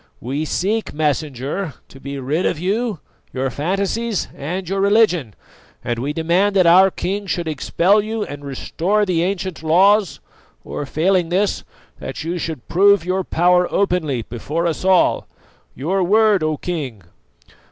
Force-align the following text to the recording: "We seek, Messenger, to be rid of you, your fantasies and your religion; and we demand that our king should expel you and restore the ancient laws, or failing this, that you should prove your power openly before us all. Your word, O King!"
"We 0.19 0.45
seek, 0.45 0.95
Messenger, 0.95 1.75
to 1.89 1.99
be 1.99 2.17
rid 2.19 2.43
of 2.47 2.57
you, 2.57 2.99
your 3.33 3.51
fantasies 3.51 4.29
and 4.35 4.67
your 4.67 4.81
religion; 4.81 5.35
and 5.83 5.99
we 5.99 6.11
demand 6.11 6.55
that 6.55 6.65
our 6.65 6.89
king 6.89 7.27
should 7.27 7.47
expel 7.47 8.01
you 8.01 8.23
and 8.23 8.43
restore 8.43 9.05
the 9.05 9.21
ancient 9.21 9.61
laws, 9.61 10.19
or 10.63 10.87
failing 10.87 11.29
this, 11.29 11.63
that 11.99 12.23
you 12.23 12.39
should 12.39 12.67
prove 12.67 13.05
your 13.05 13.23
power 13.23 13.71
openly 13.71 14.23
before 14.23 14.65
us 14.65 14.83
all. 14.83 15.27
Your 15.75 16.01
word, 16.01 16.41
O 16.41 16.57
King!" 16.57 17.03